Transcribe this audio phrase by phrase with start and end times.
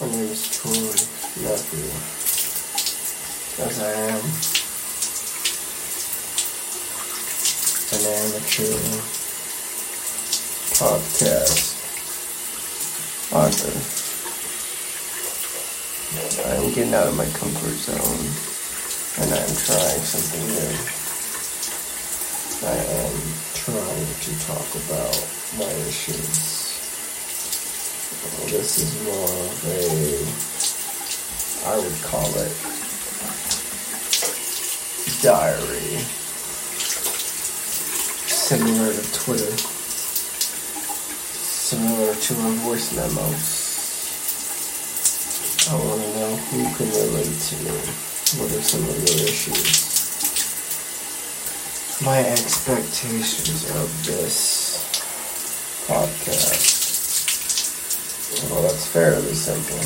[0.00, 0.94] My name is Troy
[1.42, 1.90] Matthew.
[3.66, 4.22] As I am
[7.90, 8.78] an amateur
[10.78, 11.74] podcast
[13.34, 13.74] author.
[16.48, 18.30] I am getting out of my comfort zone
[19.18, 20.78] and I am trying something new.
[22.70, 23.18] I am
[23.54, 25.18] trying to talk about
[25.58, 26.77] my issues.
[28.50, 29.78] This is more of a,
[31.70, 32.52] I would call it
[35.22, 36.02] diary,
[38.26, 39.56] similar to Twitter,
[41.38, 42.34] similar to
[42.66, 43.56] voice memos.
[45.70, 47.76] I want to know who can relate to me.
[48.40, 49.68] What are some of your issues?
[52.02, 54.78] My expectations of this
[55.86, 56.77] podcast.
[58.28, 59.80] Well, that's fairly simple.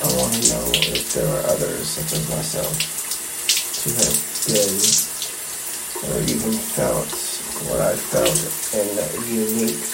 [0.00, 2.72] I want to know if there are others, such as myself,
[3.84, 4.16] who have
[4.48, 4.72] been
[6.08, 7.12] or even felt
[7.68, 8.40] what I felt
[8.72, 8.88] in
[9.28, 9.84] unique,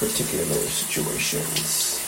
[0.00, 2.00] particular situations.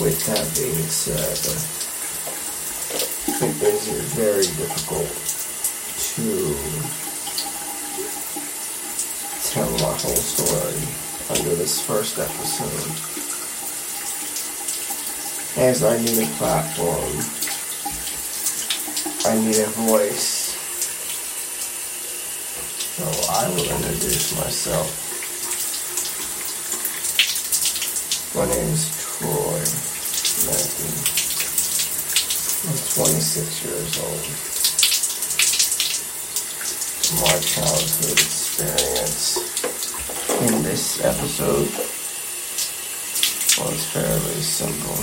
[0.00, 1.34] With that being said,
[3.42, 5.10] it is very difficult
[6.14, 6.54] to
[9.50, 12.92] tell my whole story under this first episode.
[15.56, 17.12] As I need a platform,
[19.24, 20.52] I need a voice.
[22.96, 24.92] So I will introduce myself.
[28.36, 29.64] My name is Troy
[30.44, 30.92] Matthew.
[32.68, 32.76] I'm
[33.08, 34.24] 26 years old.
[37.24, 39.51] My childhood experience
[40.40, 41.68] in this episode
[43.60, 44.96] was fairly simple.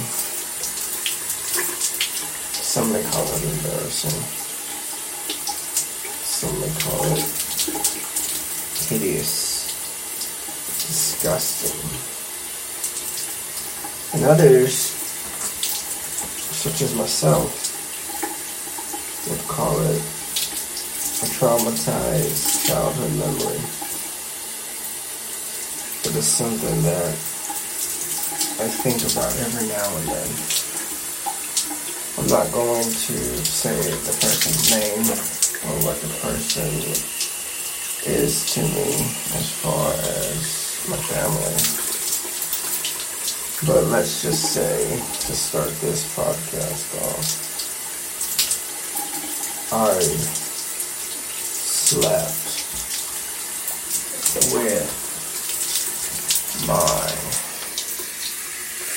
[2.51, 4.19] Some may call it embarrassing.
[6.25, 7.25] Some may call it
[8.89, 9.71] hideous,
[10.87, 11.79] disgusting.
[14.13, 14.73] And others,
[16.63, 17.67] such as myself,
[19.29, 20.01] would call it
[21.21, 23.88] a traumatized childhood memory.
[26.09, 27.13] It is something that
[28.57, 30.29] I think about every now and then.
[32.17, 35.05] I'm not going to say the person's name
[35.69, 36.65] or what the person
[38.09, 39.05] is to me
[39.37, 41.53] as far as my family.
[43.67, 47.21] But let's just say, to start this podcast off,
[49.71, 49.93] I
[51.93, 52.49] slept
[54.53, 54.78] with
[56.69, 57.09] my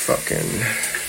[0.04, 1.01] fucking